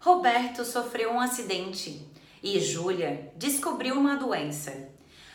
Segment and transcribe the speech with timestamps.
[0.00, 2.06] Roberto sofreu um acidente
[2.40, 4.88] e Júlia descobriu uma doença.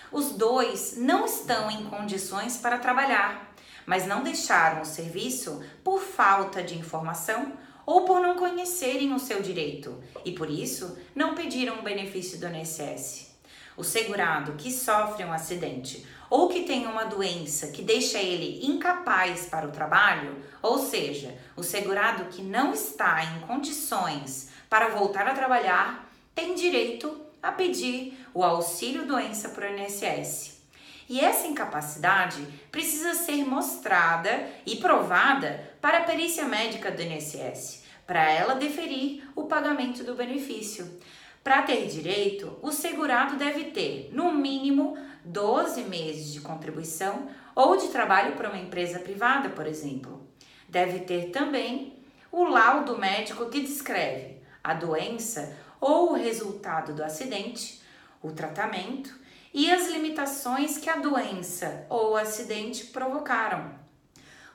[0.09, 3.53] Os dois não estão em condições para trabalhar,
[3.85, 7.51] mas não deixaram o serviço por falta de informação
[7.85, 12.47] ou por não conhecerem o seu direito e por isso não pediram o benefício do
[12.47, 13.32] INSS.
[13.75, 19.45] O segurado que sofre um acidente ou que tem uma doença que deixa ele incapaz
[19.45, 25.33] para o trabalho, ou seja, o segurado que não está em condições para voltar a
[25.33, 30.63] trabalhar, tem direito a pedir o auxílio doença o INSS.
[31.09, 38.31] E essa incapacidade precisa ser mostrada e provada para a perícia médica do INSS, para
[38.31, 40.99] ela deferir o pagamento do benefício.
[41.43, 47.89] Para ter direito, o segurado deve ter, no mínimo, 12 meses de contribuição ou de
[47.89, 50.25] trabalho para uma empresa privada, por exemplo.
[50.69, 52.01] Deve ter também
[52.31, 57.81] o laudo médico que descreve a doença ou o resultado do acidente,
[58.21, 59.13] o tratamento
[59.53, 63.82] e as limitações que a doença ou o acidente provocaram,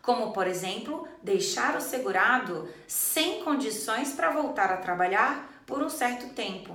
[0.09, 6.33] como, por exemplo, deixar o segurado sem condições para voltar a trabalhar por um certo
[6.33, 6.75] tempo.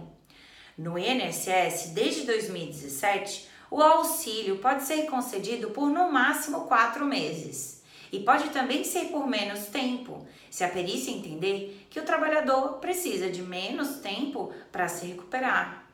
[0.77, 7.81] No INSS, desde 2017, o auxílio pode ser concedido por no máximo quatro meses
[8.11, 13.31] e pode também ser por menos tempo, se a perícia entender que o trabalhador precisa
[13.31, 15.87] de menos tempo para se recuperar.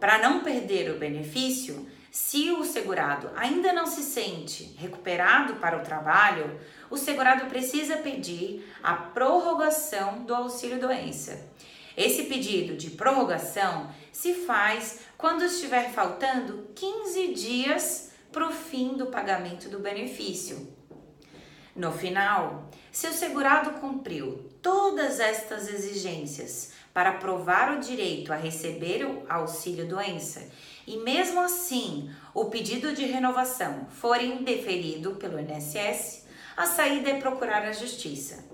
[0.00, 5.82] Para não perder o benefício, se o segurado ainda não se sente recuperado para o
[5.82, 11.44] trabalho, o segurado precisa pedir a prorrogação do auxílio doença.
[11.96, 19.06] Esse pedido de prorrogação se faz quando estiver faltando 15 dias para o fim do
[19.06, 20.72] pagamento do benefício.
[21.74, 29.04] No final, se o segurado cumpriu todas estas exigências para provar o direito a receber
[29.04, 30.48] o auxílio doença
[30.86, 36.24] e mesmo assim o pedido de renovação for indeferido pelo INSS,
[36.56, 38.44] a saída é procurar a justiça.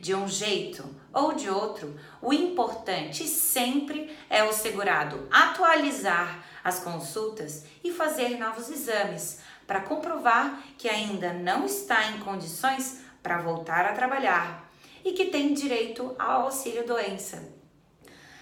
[0.00, 7.64] De um jeito ou de outro, o importante sempre é o segurado atualizar as consultas
[7.84, 13.92] e fazer novos exames para comprovar que ainda não está em condições para voltar a
[13.92, 14.70] trabalhar
[15.04, 17.52] e que tem direito ao auxílio doença.